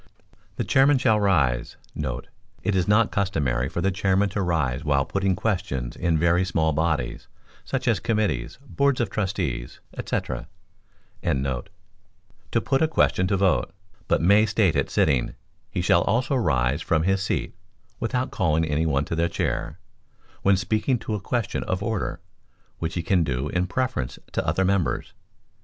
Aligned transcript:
The 0.55 0.63
chairman 0.63 0.97
shall 0.97 1.19
rise* 1.19 1.77
[It 1.93 2.75
is 2.75 2.87
not 2.87 3.11
customary 3.11 3.69
for 3.69 3.81
the 3.81 3.91
chairman 3.91 4.29
to 4.29 4.41
rise 4.41 4.83
while 4.83 5.05
putting 5.05 5.35
questions 5.35 5.95
in 5.95 6.17
very 6.17 6.43
small 6.43 6.73
bodies, 6.73 7.27
such 7.63 7.87
as 7.87 7.99
committees, 7.99 8.57
boards 8.67 8.99
of 8.99 9.11
trustees, 9.11 9.79
&c.] 9.95 10.19
to 11.29 12.61
put 12.63 12.81
a 12.81 12.87
question 12.87 13.27
to 13.27 13.37
vote, 13.37 13.71
but 14.07 14.23
may 14.23 14.47
state 14.47 14.75
it 14.75 14.89
sitting; 14.89 15.35
he 15.69 15.81
shall 15.81 16.01
also 16.01 16.35
rise 16.35 16.81
from 16.81 17.03
his 17.03 17.21
seat 17.21 17.53
(without 17.99 18.31
calling 18.31 18.65
any 18.65 18.87
one 18.87 19.05
to 19.05 19.15
the 19.15 19.29
chair), 19.29 19.77
when 20.41 20.57
speaking 20.57 20.97
to 20.97 21.13
a 21.13 21.21
question 21.21 21.61
of 21.65 21.83
order, 21.83 22.19
which 22.79 22.95
he 22.95 23.03
can 23.03 23.23
do 23.23 23.49
in 23.49 23.67
preference 23.67 24.17
to 24.31 24.43
other 24.47 24.65
members. 24.65 25.13